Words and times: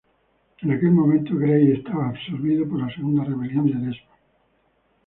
En 0.63 0.71
aquel 0.71 0.89
momento, 0.93 1.37
Grey 1.37 1.73
estaba 1.73 2.09
absorbido 2.09 2.67
por 2.67 2.79
la 2.79 2.89
Segunda 2.91 3.23
Rebelión 3.23 3.67
de 3.67 3.73
Desmond. 3.73 4.07